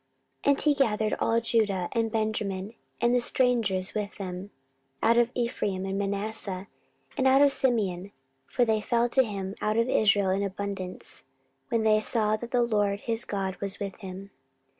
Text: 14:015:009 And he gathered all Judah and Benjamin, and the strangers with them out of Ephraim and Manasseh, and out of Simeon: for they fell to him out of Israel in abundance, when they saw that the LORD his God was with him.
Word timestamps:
14:015:009 0.45 0.49
And 0.53 0.61
he 0.63 0.73
gathered 0.83 1.13
all 1.19 1.39
Judah 1.39 1.87
and 1.91 2.11
Benjamin, 2.11 2.73
and 2.99 3.13
the 3.13 3.21
strangers 3.21 3.93
with 3.93 4.17
them 4.17 4.49
out 5.03 5.19
of 5.19 5.29
Ephraim 5.35 5.85
and 5.85 5.99
Manasseh, 5.99 6.67
and 7.15 7.27
out 7.27 7.43
of 7.43 7.51
Simeon: 7.51 8.11
for 8.47 8.65
they 8.65 8.81
fell 8.81 9.07
to 9.09 9.21
him 9.23 9.53
out 9.61 9.77
of 9.77 9.87
Israel 9.87 10.31
in 10.31 10.41
abundance, 10.41 11.23
when 11.69 11.83
they 11.83 11.99
saw 11.99 12.35
that 12.35 12.49
the 12.49 12.63
LORD 12.63 13.01
his 13.01 13.25
God 13.25 13.57
was 13.61 13.77
with 13.79 13.97
him. 13.97 14.31